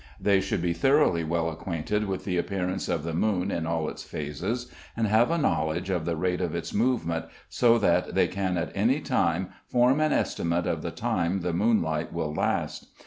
They 0.19 0.41
should 0.41 0.63
be 0.63 0.73
thoroughly 0.73 1.23
well 1.23 1.51
acquainted 1.51 2.05
with 2.07 2.25
the 2.25 2.39
appearance 2.39 2.89
of 2.89 3.03
the 3.03 3.13
moon 3.13 3.51
in 3.51 3.67
all 3.67 3.87
its 3.87 4.01
phases, 4.01 4.65
and 4.97 5.05
have 5.05 5.29
a 5.29 5.37
knowledge 5.37 5.91
of 5.91 6.05
the 6.05 6.15
rate 6.15 6.41
of 6.41 6.55
its 6.55 6.73
movement, 6.73 7.25
so 7.49 7.77
that 7.77 8.15
they 8.15 8.27
can 8.27 8.57
at 8.57 8.71
any 8.75 8.99
time 8.99 9.49
form 9.67 9.99
an 9.99 10.11
estimate 10.11 10.65
of 10.65 10.81
the 10.81 10.89
time 10.89 11.41
the 11.41 11.53
moonlight 11.53 12.11
will 12.11 12.33
last. 12.33 12.87